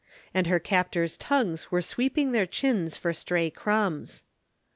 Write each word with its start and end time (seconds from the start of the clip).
And 0.33 0.47
her 0.47 0.57
captors' 0.57 1.15
tongues 1.15 1.69
were 1.69 1.83
sweeping 1.83 2.31
their 2.31 2.47
chins 2.47 2.97
for 2.97 3.13
stray 3.13 3.51
crumbs. 3.51 4.23